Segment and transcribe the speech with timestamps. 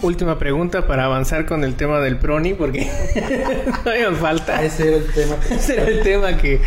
[0.00, 2.90] Última pregunta para avanzar con el tema del proni, porque
[3.84, 4.62] todavía falta.
[4.62, 5.36] Ese era el tema.
[5.50, 6.60] Ese era el tema que,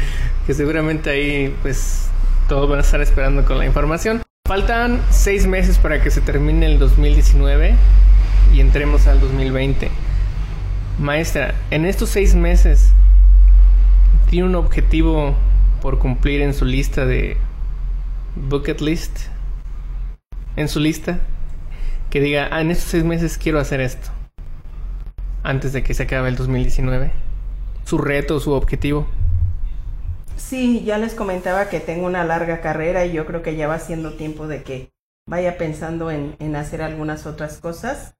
[0.45, 2.09] que seguramente ahí, pues,
[2.47, 4.21] todos van a estar esperando con la información.
[4.47, 7.73] Faltan seis meses para que se termine el 2019
[8.53, 9.89] y entremos al 2020.
[10.99, 12.91] Maestra, en estos seis meses,
[14.29, 15.35] ¿tiene un objetivo
[15.81, 17.37] por cumplir en su lista de
[18.35, 19.17] bucket list?
[20.55, 21.19] En su lista,
[22.09, 24.09] que diga, ah, en estos seis meses quiero hacer esto,
[25.43, 27.11] antes de que se acabe el 2019.
[27.85, 29.07] Su reto, su objetivo.
[30.35, 33.79] Sí, ya les comentaba que tengo una larga carrera y yo creo que ya va
[33.79, 34.91] siendo tiempo de que
[35.27, 38.15] vaya pensando en, en hacer algunas otras cosas.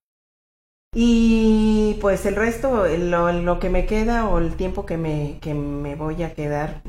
[0.93, 5.53] Y pues el resto, lo, lo, que me queda o el tiempo que me, que
[5.53, 6.83] me voy a quedar,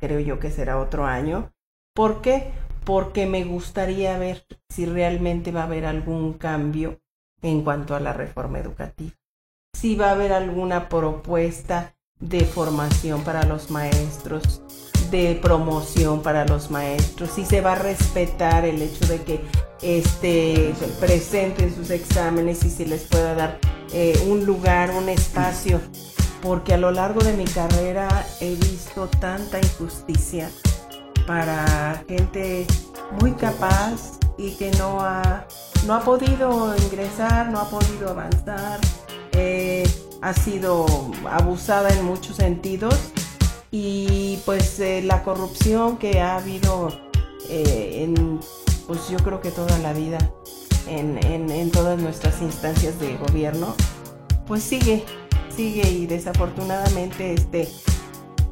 [0.00, 1.52] creo yo que será otro año.
[1.94, 2.50] ¿Por qué?
[2.84, 7.00] Porque me gustaría ver si realmente va a haber algún cambio
[7.42, 9.12] en cuanto a la reforma educativa.
[9.74, 14.62] Si va a haber alguna propuesta de formación para los maestros,
[15.10, 19.40] de promoción para los maestros, si se va a respetar el hecho de que
[19.82, 23.58] este, presenten sus exámenes y si les pueda dar
[23.92, 25.80] eh, un lugar, un espacio,
[26.42, 28.08] porque a lo largo de mi carrera
[28.40, 30.50] he visto tanta injusticia
[31.26, 32.66] para gente
[33.20, 35.46] muy capaz y que no ha,
[35.86, 38.80] no ha podido ingresar, no ha podido avanzar.
[39.32, 39.88] Eh,
[40.22, 40.86] ha sido
[41.30, 43.12] abusada en muchos sentidos
[43.70, 46.88] y pues eh, la corrupción que ha habido
[47.50, 48.40] eh, en
[48.86, 50.18] pues yo creo que toda la vida
[50.86, 53.74] en, en, en, todas nuestras instancias de gobierno
[54.46, 55.04] pues sigue
[55.54, 57.68] sigue y desafortunadamente este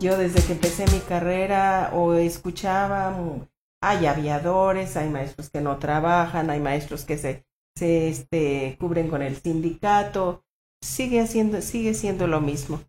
[0.03, 3.17] yo desde que empecé mi carrera o escuchaba
[3.81, 7.47] hay aviadores hay maestros que no trabajan hay maestros que se,
[7.77, 10.45] se este, cubren con el sindicato
[10.83, 12.81] sigue haciendo, sigue siendo lo mismo.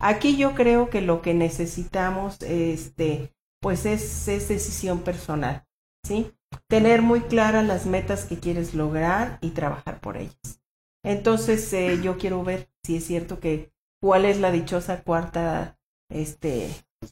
[0.00, 5.66] Aquí yo creo que lo que necesitamos, este, pues es, es decisión personal,
[6.06, 6.32] ¿sí?
[6.68, 10.62] Tener muy claras las metas que quieres lograr y trabajar por ellas.
[11.04, 15.77] Entonces, eh, yo quiero ver si es cierto que cuál es la dichosa cuarta,
[16.10, 16.70] este,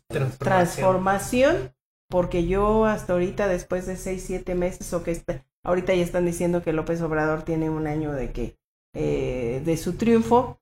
[0.09, 0.39] transformación.
[0.39, 1.77] transformación
[2.09, 6.25] porque yo hasta ahorita, después de seis, siete meses, o que está, ahorita ya están
[6.25, 8.57] diciendo que López Obrador tiene un año de que
[8.95, 10.61] eh, de su triunfo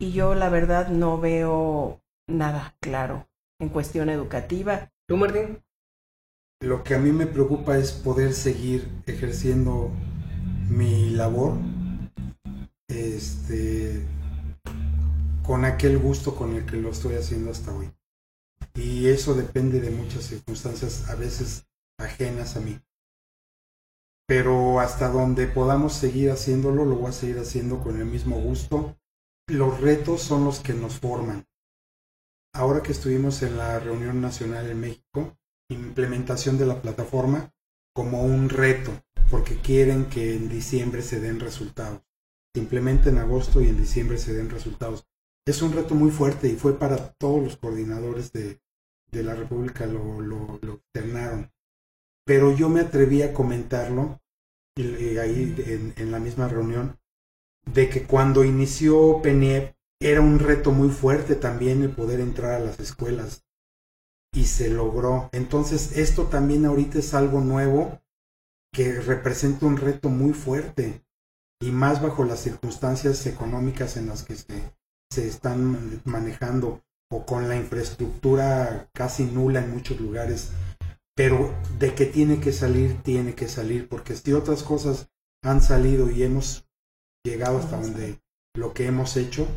[0.00, 3.28] y yo la verdad no veo nada claro
[3.60, 4.90] en cuestión educativa.
[5.06, 5.62] ¿Tú, Martín?
[6.60, 9.90] Lo que a mí me preocupa es poder seguir ejerciendo
[10.68, 11.54] mi labor
[12.88, 13.85] este,
[15.46, 17.90] con aquel gusto con el que lo estoy haciendo hasta hoy.
[18.74, 21.66] Y eso depende de muchas circunstancias, a veces
[21.98, 22.80] ajenas a mí
[24.26, 28.98] pero hasta donde podamos seguir haciéndolo, lo voy a seguir haciendo con el mismo gusto.
[29.48, 31.46] Los retos son los que nos forman.
[32.52, 35.38] Ahora que estuvimos en la reunión nacional en México,
[35.70, 37.52] implementación de la plataforma
[37.94, 38.90] como un reto,
[39.30, 42.02] porque quieren que en diciembre se den resultados.
[42.52, 45.06] Se implementa en agosto y en diciembre se den resultados.
[45.46, 48.60] Es un reto muy fuerte y fue para todos los coordinadores de,
[49.12, 51.50] de la República, lo, lo, lo externaron
[52.26, 54.20] pero yo me atreví a comentarlo
[54.76, 56.98] y, ahí en, en, la misma reunión
[57.64, 62.58] de que cuando inició PENIEP era un reto muy fuerte también el poder entrar a
[62.58, 63.46] las escuelas
[64.34, 65.30] y se logró.
[65.32, 68.02] Entonces esto también ahorita es algo nuevo
[68.72, 71.06] que representa un reto muy fuerte
[71.60, 74.75] y más bajo las circunstancias económicas en las que se,
[75.10, 80.52] se están manejando o con la infraestructura casi nula en muchos lugares
[81.16, 85.10] pero de que tiene que salir, tiene que salir, porque si otras cosas
[85.42, 86.68] han salido y hemos
[87.24, 88.20] llegado hasta donde
[88.54, 89.48] lo que hemos hecho,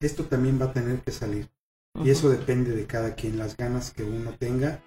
[0.00, 1.50] esto también va a tener que salir.
[2.02, 4.80] Y eso depende de cada quien, las ganas que uno tenga.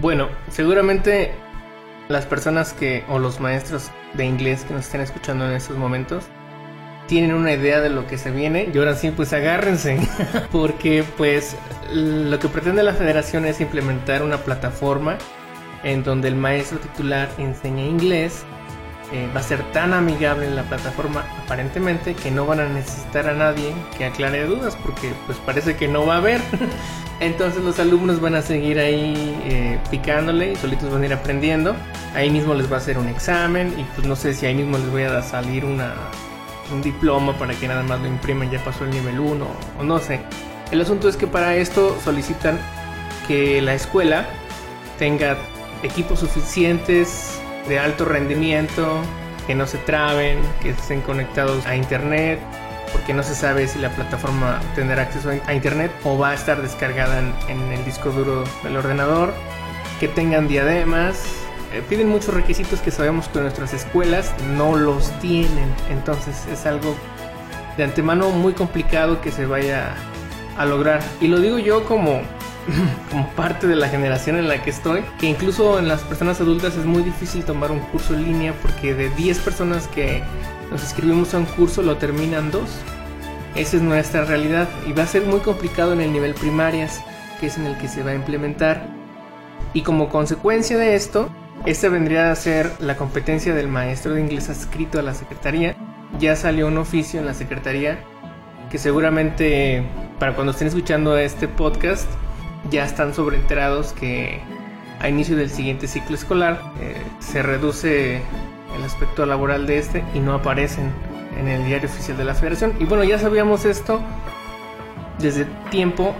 [0.00, 1.32] Bueno, seguramente
[2.08, 6.24] las personas que, o los maestros de inglés que nos estén escuchando en estos momentos,
[7.06, 9.98] tienen una idea de lo que se viene y ahora sí pues agárrense
[10.52, 11.56] porque pues
[11.92, 15.18] lo que pretende la federación es implementar una plataforma
[15.82, 18.44] en donde el maestro titular enseña inglés
[19.12, 23.28] eh, va a ser tan amigable en la plataforma aparentemente que no van a necesitar
[23.28, 26.40] a nadie que aclare dudas porque pues parece que no va a haber.
[27.20, 31.76] Entonces los alumnos van a seguir ahí eh, picándole y solitos van a ir aprendiendo.
[32.14, 34.78] Ahí mismo les va a hacer un examen y pues no sé si ahí mismo
[34.78, 35.94] les voy a salir una
[36.72, 39.46] un diploma para que nada más lo imprimen, ya pasó el nivel 1
[39.78, 40.20] o no sé.
[40.70, 42.58] El asunto es que para esto solicitan
[43.28, 44.26] que la escuela
[44.98, 45.36] tenga
[45.82, 48.98] equipos suficientes de alto rendimiento,
[49.46, 52.40] que no se traben, que estén conectados a internet,
[52.92, 56.60] porque no se sabe si la plataforma tendrá acceso a internet o va a estar
[56.60, 59.34] descargada en, el disco duro del ordenador,
[59.98, 61.41] que tengan diademas.
[61.72, 66.94] Eh, piden muchos requisitos que sabemos que nuestras escuelas no los tienen, entonces es algo
[67.76, 69.94] de antemano muy complicado que se vaya
[70.58, 71.00] a lograr.
[71.20, 72.20] Y lo digo yo como
[73.10, 76.76] como parte de la generación en la que estoy, que incluso en las personas adultas
[76.76, 80.22] es muy difícil tomar un curso en línea porque de 10 personas que
[80.70, 82.70] nos inscribimos a un curso lo terminan dos.
[83.54, 87.02] Esa es nuestra realidad y va a ser muy complicado en el nivel primarias,
[87.40, 88.86] que es en el que se va a implementar.
[89.74, 91.30] Y como consecuencia de esto,
[91.64, 95.76] esta vendría a ser la competencia del maestro de inglés adscrito a la secretaría.
[96.18, 97.98] Ya salió un oficio en la secretaría
[98.70, 99.84] que seguramente
[100.18, 102.08] para cuando estén escuchando este podcast
[102.70, 104.40] ya están sobreenterados que
[105.00, 110.20] a inicio del siguiente ciclo escolar eh, se reduce el aspecto laboral de este y
[110.20, 110.90] no aparecen
[111.38, 112.74] en el diario oficial de la federación.
[112.80, 114.00] Y bueno, ya sabíamos esto
[115.18, 116.14] desde tiempo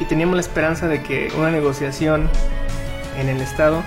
[0.00, 2.28] y teníamos la esperanza de que una negociación
[3.18, 3.82] en el Estado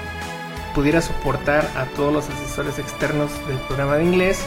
[0.79, 4.39] pudiera soportar a todos los asesores externos del programa de inglés,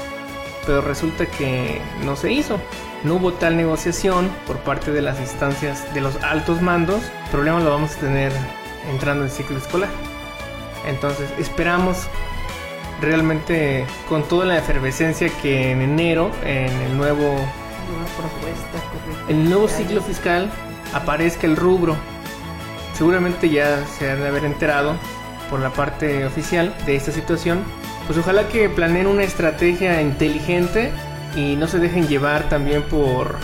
[0.64, 2.58] pero resulta que no se hizo
[3.04, 7.60] no hubo tal negociación por parte de las instancias de los altos mandos, el problema
[7.60, 8.32] lo vamos a tener
[8.90, 9.90] entrando en ciclo escolar.
[10.86, 12.06] Entonces esperamos
[13.02, 17.44] realmente con toda la efervescencia que en enero, en el nuevo,
[19.28, 20.50] el nuevo ciclo fiscal,
[20.94, 21.94] aparezca el rubro.
[22.94, 24.94] Seguramente ya se han de haber enterado
[25.52, 27.62] por la parte oficial de esta situación.
[28.06, 30.90] Pues ojalá que planeen una estrategia inteligente
[31.36, 33.36] y no se dejen llevar también por,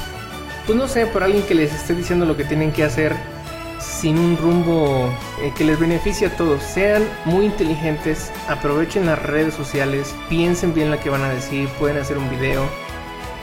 [0.64, 3.14] pues no sé, por alguien que les esté diciendo lo que tienen que hacer
[3.78, 5.12] sin un rumbo
[5.42, 6.62] eh, que les beneficie a todos.
[6.62, 11.98] Sean muy inteligentes, aprovechen las redes sociales, piensen bien lo que van a decir, pueden
[11.98, 12.64] hacer un video,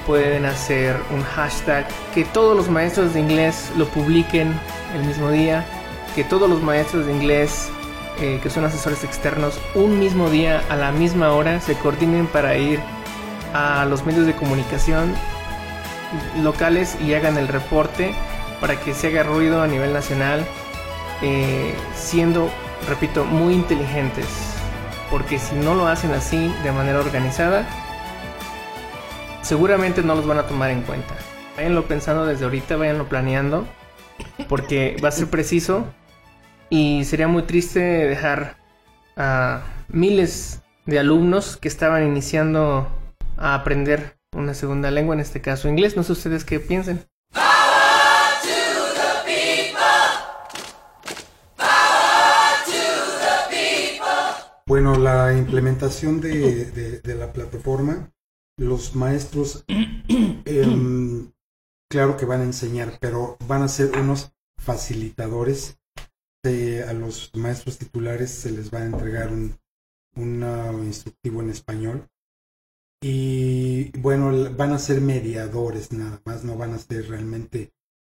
[0.08, 4.60] pueden hacer un hashtag, que todos los maestros de inglés lo publiquen
[4.96, 5.64] el mismo día,
[6.16, 7.70] que todos los maestros de inglés
[8.20, 12.58] eh, que son asesores externos un mismo día a la misma hora se coordinen para
[12.58, 12.80] ir
[13.54, 15.14] a los medios de comunicación
[16.42, 18.14] locales y hagan el reporte
[18.60, 20.46] para que se haga ruido a nivel nacional,
[21.22, 22.50] eh, siendo,
[22.88, 24.26] repito, muy inteligentes.
[25.10, 27.66] Porque si no lo hacen así, de manera organizada,
[29.42, 31.14] seguramente no los van a tomar en cuenta.
[31.56, 33.66] Váyanlo pensando desde ahorita, váyanlo planeando,
[34.50, 35.86] porque va a ser preciso
[36.70, 38.58] y sería muy triste dejar
[39.16, 42.88] a miles de alumnos que estaban iniciando
[43.38, 45.96] a aprender una segunda lengua, en este caso inglés.
[45.96, 47.06] No sé ustedes qué piensen.
[54.68, 58.12] Bueno, la implementación de, la plataforma,
[58.58, 61.32] los maestros, em,
[61.88, 65.78] claro que van a enseñar, pero van a ser unos facilitadores.
[66.46, 69.58] A los maestros titulares se les va a entregar un,
[70.16, 72.08] un instructivo en español
[73.08, 77.72] y bueno, van a ser mediadores nada más, no van a ser realmente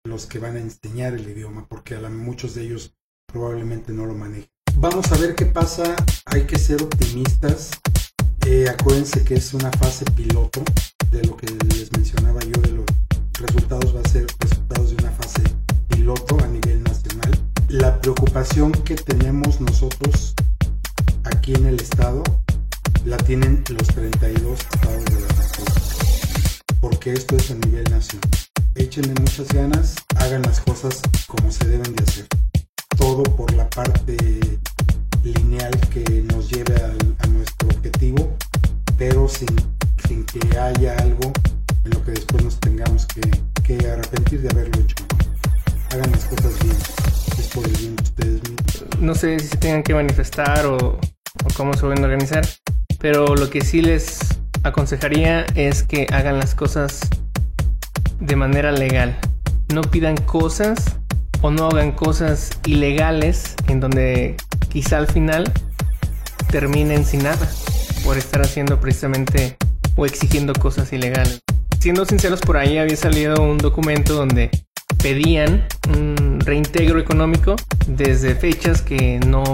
[0.05, 2.95] los que van a enseñar el idioma, porque a muchos de ellos
[3.27, 4.49] probablemente no lo manejen.
[4.77, 7.71] Vamos a ver qué pasa, hay que ser optimistas.
[8.47, 10.63] Eh, acuérdense que es una fase piloto
[11.11, 12.87] de lo que les mencionaba yo de los
[13.41, 15.43] resultados, va a ser resultados de una fase
[15.89, 16.86] piloto a nivel.
[17.69, 20.35] La preocupación que tenemos nosotros
[21.25, 22.23] aquí en el estado
[23.05, 26.77] la tienen los 32 estados de la República.
[26.81, 28.31] Porque esto es a nivel nacional.
[28.77, 32.27] Échenle muchas ganas, hagan las cosas como se deben de hacer.
[32.97, 34.17] Todo por la parte
[35.25, 38.37] lineal que nos lleve a nuestro objetivo,
[38.97, 39.49] pero sin,
[40.07, 41.33] sin, que haya algo
[41.85, 43.23] en lo que después nos tengamos que,
[43.65, 45.05] que arrepentir de haberlo hecho.
[45.91, 46.77] Hagan las cosas bien,
[47.55, 48.85] ustedes mismos.
[49.01, 50.99] No sé si se tengan que manifestar o,
[51.57, 52.47] cómo se van organizar,
[52.99, 54.19] pero lo que sí les
[54.63, 57.01] aconsejaría es que hagan las cosas
[58.21, 59.17] de manera legal.
[59.73, 60.97] No pidan cosas
[61.43, 64.37] o no hagan cosas ilegales en donde
[64.69, 65.53] quizá al final
[66.51, 67.49] terminen sin nada
[68.05, 69.57] por estar haciendo precisamente
[69.97, 71.41] o exigiendo cosas ilegales.
[71.81, 74.51] Siendo sinceros, por ahí había salido un documento donde
[75.03, 79.45] pedían un reintegro económico desde fechas que no,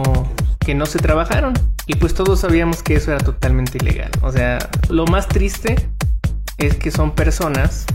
[0.60, 1.54] que no se trabajaron.
[1.86, 4.10] Y pues todos sabíamos que eso era totalmente ilegal.
[4.22, 4.58] O sea,
[4.88, 5.74] lo más triste
[6.58, 7.86] es que son personas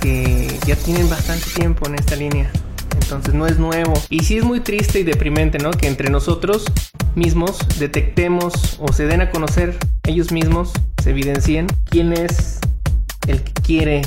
[0.00, 2.50] que ya tienen bastante tiempo en esta línea.
[3.00, 3.94] Entonces no es nuevo.
[4.08, 5.70] Y sí es muy triste y deprimente, ¿no?
[5.70, 6.64] Que entre nosotros
[7.14, 12.58] mismos detectemos o se den a conocer ellos mismos, se evidencien quién es
[13.26, 14.02] el que quiere eh,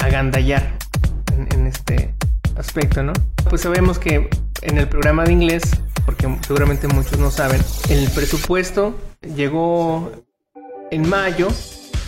[0.00, 0.76] agandallar
[1.36, 2.14] en, en este
[2.56, 3.12] aspecto, ¿no?
[3.48, 4.28] Pues sabemos que
[4.62, 5.62] en el programa de inglés,
[6.04, 8.98] porque seguramente muchos no saben, el presupuesto
[9.34, 10.12] llegó
[10.90, 11.48] en mayo,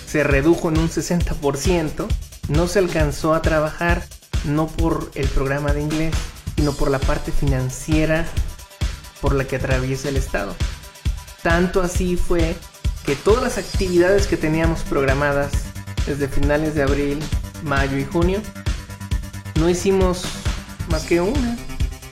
[0.07, 2.07] se redujo en un 60%,
[2.49, 4.05] no se alcanzó a trabajar
[4.45, 6.15] no por el programa de inglés,
[6.57, 8.27] sino por la parte financiera
[9.21, 10.55] por la que atraviesa el Estado.
[11.43, 12.55] Tanto así fue
[13.07, 15.53] que todas las actividades que teníamos programadas
[16.07, 17.19] desde finales de abril,
[17.63, 18.41] mayo y junio,
[19.57, 20.25] no hicimos
[20.91, 21.57] más que una.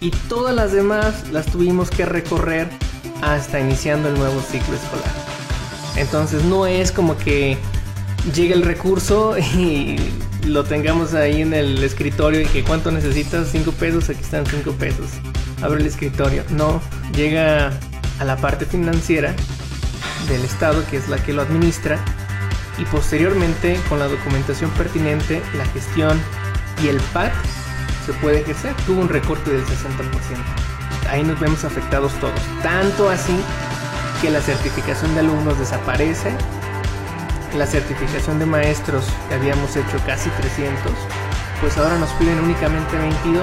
[0.01, 2.69] Y todas las demás las tuvimos que recorrer
[3.23, 5.13] hasta iniciando el nuevo ciclo escolar.
[5.97, 7.57] Entonces no es como que
[8.35, 9.97] llegue el recurso y
[10.47, 14.73] lo tengamos ahí en el escritorio y que cuánto necesitas, 5 pesos, aquí están 5
[14.73, 15.11] pesos.
[15.63, 16.43] Abre el escritorio.
[16.51, 16.81] No,
[17.15, 17.73] llega
[18.19, 19.35] a la parte financiera
[20.29, 21.99] del Estado, que es la que lo administra,
[22.79, 26.21] y posteriormente con la documentación pertinente, la gestión
[26.83, 27.33] y el PAC
[28.07, 28.75] se puede ejercer.
[28.87, 29.69] Tuvo un recorte del 60%.
[31.11, 32.41] Ahí nos vemos afectados todos.
[32.63, 33.37] Tanto así
[34.21, 36.33] que la certificación de alumnos desaparece.
[37.57, 40.75] La certificación de maestros que habíamos hecho casi 300,
[41.61, 43.43] pues ahora nos piden únicamente 22.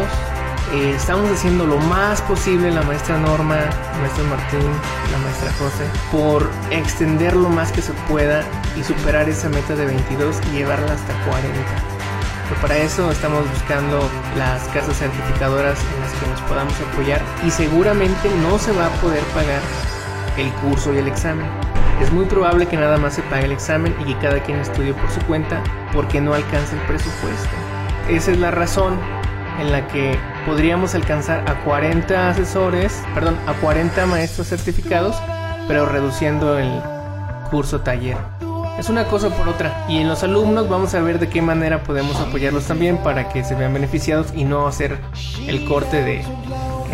[0.73, 4.71] Eh, estamos haciendo lo más posible, la maestra Norma, la maestra Martín,
[5.11, 8.43] la maestra José, por extender lo más que se pueda
[8.75, 11.88] y superar esa meta de 22 y llevarla hasta 40.
[12.61, 14.01] Para eso estamos buscando
[14.37, 19.01] las casas certificadoras en las que nos podamos apoyar y seguramente no se va a
[19.01, 19.61] poder pagar
[20.37, 21.47] el curso y el examen.
[22.01, 24.93] Es muy probable que nada más se pague el examen y que cada quien estudie
[24.93, 25.63] por su cuenta
[25.93, 27.49] porque no alcanza el presupuesto.
[28.09, 28.99] Esa es la razón
[29.59, 35.15] en la que podríamos alcanzar a 40 asesores, perdón, a 40 maestros certificados,
[35.67, 36.81] pero reduciendo el
[37.49, 38.38] curso taller.
[38.79, 39.85] Es una cosa por otra.
[39.89, 43.43] Y en los alumnos vamos a ver de qué manera podemos apoyarlos también para que
[43.43, 44.97] se vean beneficiados y no hacer
[45.47, 46.23] el corte de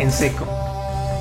[0.00, 0.48] en seco.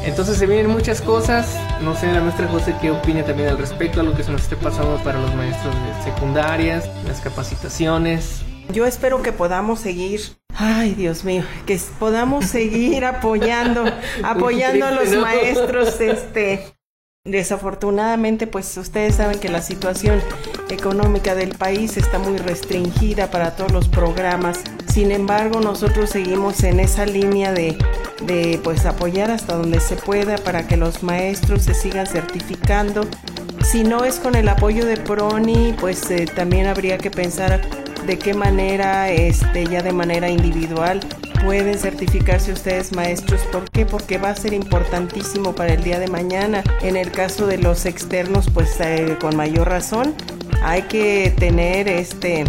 [0.04, 1.56] Entonces se vienen muchas cosas.
[1.82, 4.42] No sé, la maestra José qué opina también al respecto, a lo que se nos
[4.42, 8.42] esté pasando para los maestros de secundarias, las capacitaciones.
[8.74, 10.20] Yo espero que podamos seguir
[10.58, 13.84] Ay, Dios mío, que podamos seguir apoyando,
[14.24, 16.75] apoyando a los maestros, este,
[17.26, 20.22] Desafortunadamente, pues ustedes saben que la situación
[20.70, 24.60] económica del país está muy restringida para todos los programas.
[24.94, 27.76] Sin embargo, nosotros seguimos en esa línea de,
[28.28, 33.02] de pues apoyar hasta donde se pueda para que los maestros se sigan certificando.
[33.64, 37.60] Si no es con el apoyo de Proni, pues eh, también habría que pensar
[38.06, 41.00] de qué manera, este, ya de manera individual,
[41.46, 43.42] pueden certificarse ustedes maestros.
[43.52, 43.86] ¿Por qué?
[43.86, 46.64] Porque va a ser importantísimo para el día de mañana.
[46.82, 50.16] En el caso de los externos, pues eh, con mayor razón,
[50.64, 52.46] hay que tener este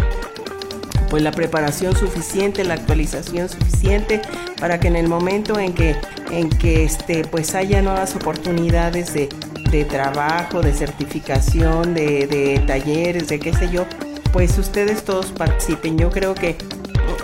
[1.09, 4.21] pues la preparación suficiente, la actualización suficiente
[4.59, 5.95] para que en el momento en que
[6.31, 9.29] en que este pues haya nuevas oportunidades de,
[9.71, 13.85] de trabajo, de certificación, de, de talleres, de qué sé yo,
[14.33, 15.97] pues ustedes todos participen.
[15.97, 16.57] Yo creo que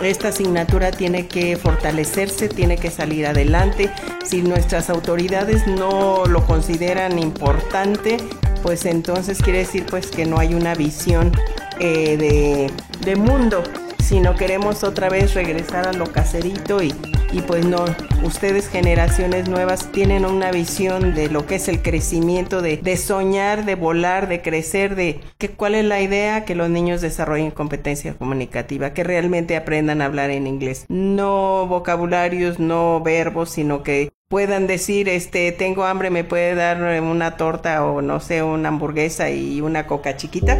[0.04, 3.90] esta asignatura tiene que fortalecerse, tiene que salir adelante.
[4.24, 8.16] Si nuestras autoridades no lo consideran importante,
[8.62, 11.32] pues entonces quiere decir pues que no hay una visión
[11.78, 12.70] eh, de,
[13.04, 13.62] de mundo
[14.04, 16.92] sino queremos otra vez regresar a lo caserito y,
[17.34, 17.84] y pues no,
[18.22, 23.64] ustedes generaciones nuevas tienen una visión de lo que es el crecimiento, de, de soñar,
[23.64, 28.14] de volar, de crecer, de que cuál es la idea, que los niños desarrollen competencia
[28.14, 30.86] comunicativa, que realmente aprendan a hablar en inglés.
[30.88, 37.36] No vocabularios, no verbos, sino que puedan decir, este, tengo hambre, me puede dar una
[37.36, 40.56] torta o no sé, una hamburguesa y una coca chiquita.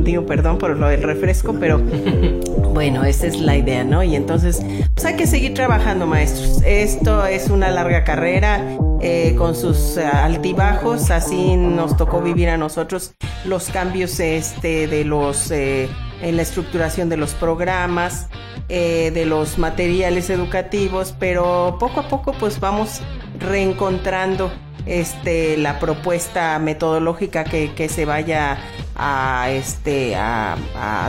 [0.00, 1.78] Digo, perdón por lo del refresco, pero
[2.72, 4.02] bueno, esa es la idea, ¿no?
[4.02, 4.62] Y entonces,
[4.94, 6.62] pues hay que seguir trabajando, maestros.
[6.64, 13.14] Esto es una larga carrera eh, con sus altibajos, así nos tocó vivir a nosotros
[13.44, 15.88] los cambios este, de los, eh,
[16.22, 18.28] en la estructuración de los programas,
[18.68, 23.00] eh, de los materiales educativos, pero poco a poco pues vamos
[23.38, 24.50] reencontrando
[24.86, 28.58] este, la propuesta metodológica que, que se vaya
[28.96, 30.56] a, este, a,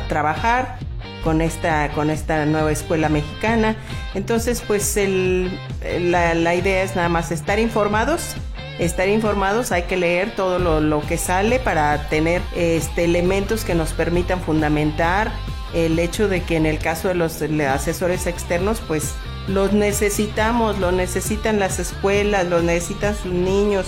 [0.10, 0.80] trabajar
[1.24, 3.76] con esta, con esta nueva escuela mexicana.
[4.14, 5.58] Entonces, pues el,
[6.00, 8.36] la, la, idea es nada más estar informados.
[8.80, 13.74] Estar informados, hay que leer todo lo, lo que sale para tener este, elementos que
[13.74, 15.32] nos permitan fundamentar
[15.74, 19.16] el hecho de que en el caso de los asesores externos, pues
[19.48, 23.88] los necesitamos, los necesitan las escuelas, los necesitan sus niños.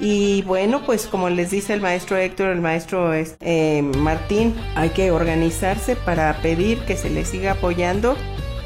[0.00, 5.10] Y bueno, pues como les dice el maestro Héctor, el maestro eh, Martín, hay que
[5.10, 8.16] organizarse para pedir que se les siga apoyando.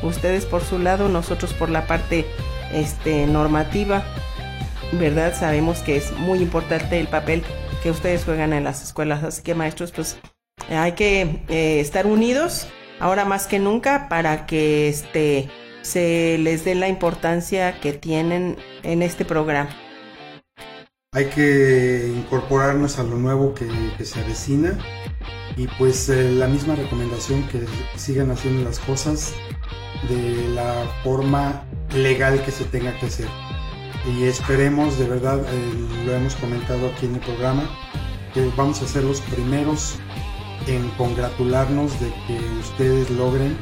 [0.03, 2.25] Ustedes por su lado, nosotros por la parte
[2.73, 4.05] este, normativa,
[4.93, 5.35] ¿verdad?
[5.39, 7.43] Sabemos que es muy importante el papel
[7.83, 9.23] que ustedes juegan en las escuelas.
[9.23, 10.19] Así que maestros, pues
[10.71, 12.69] hay que eh, estar unidos
[13.01, 15.49] ahora más que nunca para que este
[15.83, 19.71] se les dé la importancia que tienen en este programa.
[21.19, 23.67] Hay que incorporarnos a lo nuevo que,
[24.05, 24.79] se avecina
[25.57, 29.33] y pues eh, la misma recomendación que sigan haciendo las cosas
[30.09, 33.27] de la forma legal que se tenga que hacer.
[34.07, 37.69] Y esperemos, de verdad, eh, lo hemos comentado aquí en el programa,
[38.33, 39.97] que vamos a ser los primeros
[40.69, 43.59] en congratularnos de que ustedes logren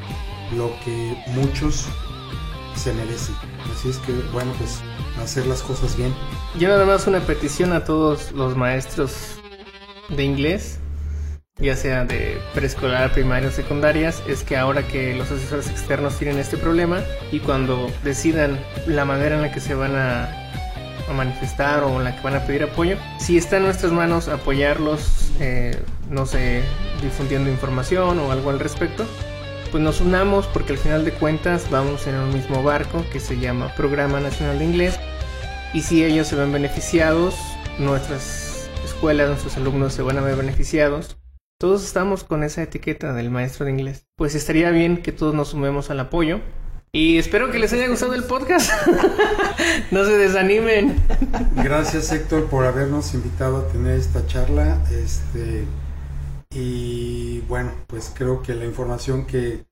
[0.55, 1.87] lo que muchos
[2.75, 3.56] se merecen.
[3.75, 4.81] Así es que, bueno, pues
[5.23, 6.15] hacer las cosas bien.
[6.59, 9.39] Yo nada más una petición a todos los maestros
[10.09, 10.79] de inglés,
[11.59, 16.39] ya sea de preescolar, primaria o secundarias, es que ahora que los asesores externos tienen
[16.39, 20.47] este problema y cuando decidan la manera en la que se van a
[21.15, 22.97] manifestar o en la que van a pedir apoyo.
[23.19, 25.79] Si está en nuestras manos apoyarlos, eh,
[26.11, 26.63] no sé,
[27.03, 29.07] difundiendo información o algo al respecto,
[29.69, 33.39] pues nos unamos porque al final de cuentas vamos en un mismo barco que se
[33.39, 34.99] llama Programa Nacional de Inglés
[35.73, 37.35] y si ellos se ven beneficiados,
[37.79, 41.19] nuestras escuelas, nuestros alumnos se van a ver beneficiados.
[41.59, 44.07] Todos estamos con esa etiqueta del maestro de inglés.
[44.17, 46.41] Pues estaría bien que todos nos sumemos al apoyo
[46.93, 48.71] y espero que les haya gustado el podcast.
[49.91, 50.97] no se desanimen.
[51.57, 54.83] Gracias Héctor por habernos invitado a tener esta charla.
[54.91, 55.65] Este
[56.59, 59.67] y bueno, pues creo que la información que,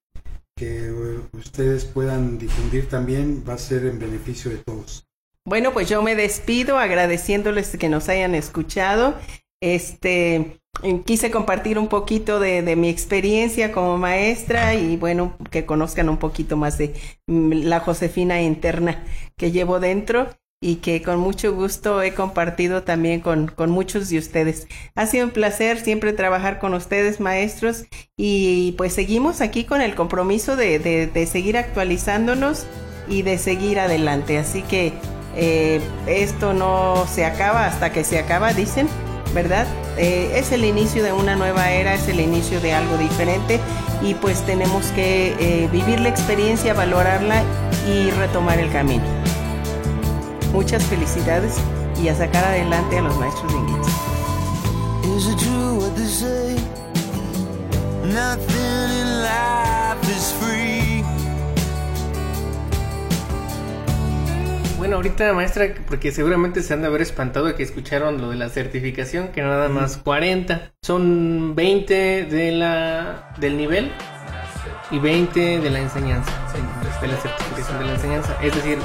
[0.54, 0.92] que
[1.32, 5.06] ustedes puedan difundir también va a ser en beneficio de todos.
[5.46, 9.14] Bueno, pues yo me despido agradeciéndoles que nos hayan escuchado.
[9.62, 10.60] Este,
[11.06, 16.58] quise compartir un poquito de, mi experiencia como maestra y bueno, que conozcan un poquito
[16.58, 16.94] más de
[17.26, 19.02] mm, la Josefina interna
[19.38, 20.28] que llevo dentro
[20.64, 24.66] y que con mucho gusto he compartido también con, con muchos de ustedes.
[24.94, 27.85] Ha sido un placer siempre trabajar con ustedes, maestros,
[28.16, 32.64] y pues seguimos aquí con el compromiso de, de, seguir actualizándonos
[33.11, 34.38] y de seguir adelante.
[34.38, 34.94] Así que
[35.37, 38.88] eh, esto no se acaba hasta que se acaba, dicen.
[39.35, 39.66] ¿verdad?
[39.98, 43.59] Eh, es el inicio de una nueva era, es el inicio de algo diferente
[44.00, 47.42] y pues tenemos que eh, vivir la experiencia, valorarla
[47.92, 49.23] y retomar el camino.
[50.54, 51.56] Muchas felicidades
[52.00, 53.86] y a sacar adelante a los maestros de inglés.
[64.78, 68.36] Bueno, ahorita maestra, porque seguramente se han de haber espantado de que escucharon lo de
[68.36, 70.70] la certificación, que nada más 40.
[70.82, 73.90] Son 20 de la, del nivel
[74.92, 76.30] y 20 de la enseñanza,
[77.00, 78.38] de la certificación de la enseñanza.
[78.40, 78.78] Es decir,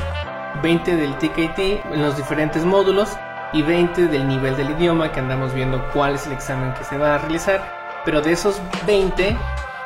[0.62, 3.10] 20 del TKT en los diferentes módulos
[3.54, 6.98] y 20 del nivel del idioma que andamos viendo cuál es el examen que se
[6.98, 8.02] va a realizar.
[8.06, 9.38] Pero de esos 20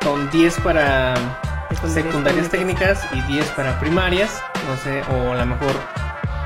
[0.02, 1.14] son 10 para
[1.86, 5.72] secundarias técnicas y 10 para primarias, no sé, o a lo mejor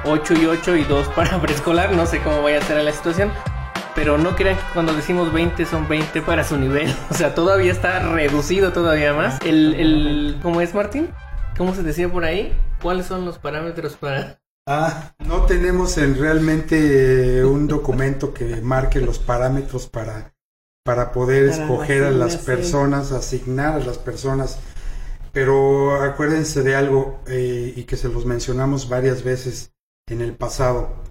[0.05, 3.31] 8 y 8 y 2 para preescolar, no sé cómo vaya a ser la situación.
[3.95, 6.95] Pero no crean que cuando decimos 20 son 20 para su nivel.
[7.11, 9.41] O sea, todavía está reducido todavía más.
[9.45, 11.09] El, el, ¿Cómo es, Martín?
[11.57, 12.55] ¿Cómo se decía por ahí?
[12.83, 14.41] ¿Cuáles son los parámetros para...?
[14.67, 20.35] Ah, no tenemos en realmente eh, un documento que marque los parámetros para,
[20.85, 24.59] para poder escoger a las personas, asignar a las personas.
[25.33, 29.73] Pero acuérdense de algo eh, y que se los mencionamos varias veces
[30.07, 31.03] en el pasado.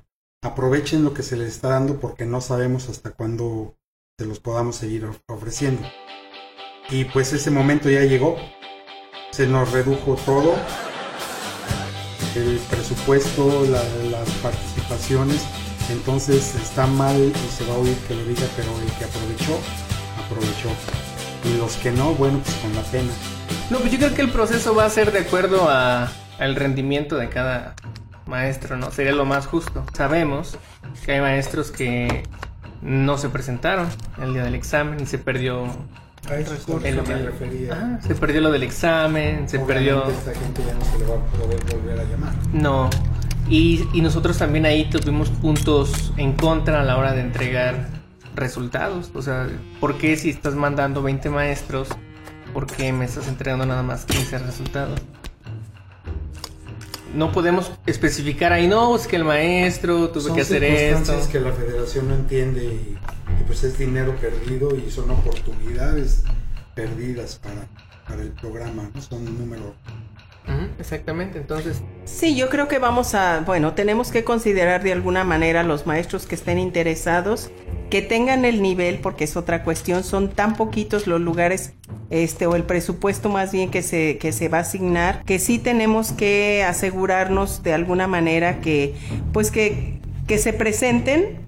[0.43, 3.75] Aprovechen lo que se les está dando porque no sabemos hasta cuándo
[4.19, 5.81] se los podamos seguir ofreciendo.
[6.89, 8.37] Y pues ese momento ya llegó.
[9.31, 10.55] Se nos redujo todo.
[12.37, 15.43] El presupuesto, las participaciones.
[15.89, 19.59] Entonces está mal y se va a oír que lo diga, pero el que aprovechó,
[20.23, 20.69] aprovechó.
[21.45, 23.11] Y los que no, bueno, pues con la pena.
[23.69, 27.17] No, pues yo creo que el proceso va a ser de acuerdo a, al rendimiento
[27.17, 27.75] de cada
[28.27, 28.91] maestro, ¿no?
[28.91, 29.83] Sería lo más justo.
[29.93, 30.57] Sabemos
[31.05, 32.23] que hay maestros que
[32.81, 33.87] no se presentaron
[34.21, 35.67] el día del examen y se perdió
[36.27, 40.09] se perdió lo del examen, se perdió.
[40.09, 42.33] Esta gente ya no se le va a poder volver a llamar.
[42.53, 42.89] No.
[43.49, 47.87] Y, y, nosotros también ahí tuvimos puntos en contra a la hora de entregar
[48.35, 49.09] resultados.
[49.13, 49.47] O sea,
[49.79, 51.87] ¿por qué si estás mandando 20 maestros,
[52.53, 54.99] por qué me estás entregando nada más 15 resultados?
[57.13, 61.13] no podemos especificar ahí, no, es que el maestro tuvo Son que hacer esto.
[61.31, 62.97] que la federación no entiende y,
[63.39, 66.23] y pues es dinero perdido y son oportunidades
[66.75, 67.67] perdidas para,
[68.07, 69.01] para el programa, ¿no?
[69.01, 69.75] Son un número.
[70.47, 75.25] Ujú, exactamente, entonces, Sí, yo creo que vamos a, bueno, tenemos que considerar de alguna
[75.25, 77.51] manera a los maestros que estén interesados,
[77.89, 81.73] que tengan el nivel, porque es otra cuestión, son tan poquitos los lugares,
[82.09, 85.59] este, o el presupuesto más bien que se, que se va a asignar, que sí
[85.59, 88.95] tenemos que asegurarnos de alguna manera que,
[89.33, 91.45] pues que, que se presenten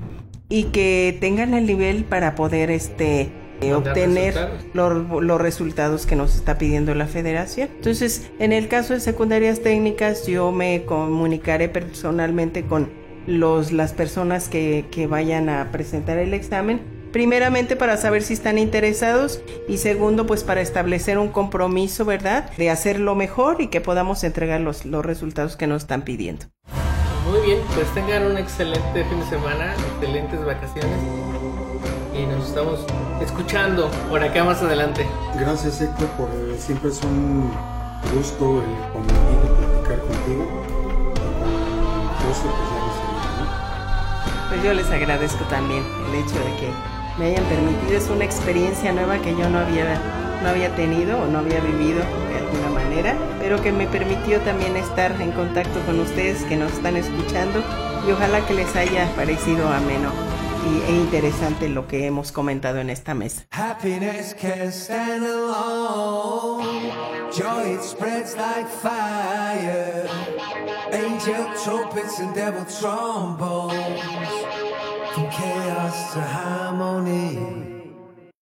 [0.50, 3.32] y que tengan el nivel para poder, este,
[3.62, 4.66] eh, obtener resultados.
[4.74, 7.70] los, los resultados que nos está pidiendo la federación.
[7.76, 12.90] Entonces, en el caso de secundarias técnicas, yo me comunicaré personalmente con
[13.28, 16.82] los, las personas que, que vayan a presentar el examen.
[17.12, 22.52] Primeramente para saber si están interesados y segundo pues para establecer un compromiso, ¿verdad?
[22.56, 26.46] De hacerlo mejor y que podamos entregar los, los resultados que nos están pidiendo.
[27.30, 30.98] Muy bien, pues tengan un excelente fin de semana, excelentes vacaciones
[32.14, 32.86] y nos estamos
[33.22, 35.06] escuchando por acá más adelante.
[35.36, 37.52] Gracias Héctor, por siempre es un
[38.14, 40.64] gusto el convivir y platicar contigo.
[42.28, 42.70] Gusto, pues.
[44.50, 46.74] Pues yo les agradezco también el hecho de que
[47.20, 50.02] me hayan permitido, es una experiencia nueva que yo no había,
[50.42, 54.76] no había tenido o no había vivido de alguna manera, pero que me permitió también
[54.76, 57.64] estar en contacto con ustedes que nos están escuchando
[58.08, 60.12] y ojalá que les haya parecido ameno
[60.70, 63.46] y, e interesante lo que hemos comentado en esta mesa.
[63.52, 66.92] Happiness can't stand alone.
[67.32, 70.08] Joy spreads like fire.
[70.92, 74.00] Angel trumpets and devil trombones.